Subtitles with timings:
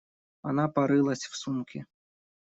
[0.41, 1.85] Она порылась в сумке.